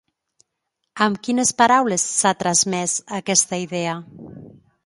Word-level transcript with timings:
Amb 1.07 1.19
quines 1.27 1.51
paraules 1.59 2.07
s'ha 2.15 2.33
transmès 2.41 2.99
aquesta 3.21 3.61
idea? 3.69 3.99